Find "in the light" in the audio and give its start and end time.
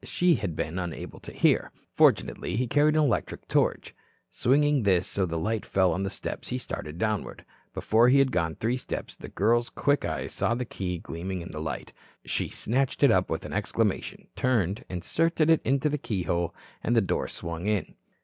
11.29-11.93